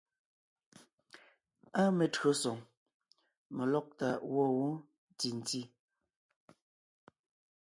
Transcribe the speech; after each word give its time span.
Áa 1.81 1.89
metÿǒsoŋ, 1.97 2.57
melɔ́gtà 3.55 4.09
gwɔ̂ 4.29 4.45
wó 4.57 4.69
ntì 5.13 5.29
ntí. 5.39 5.61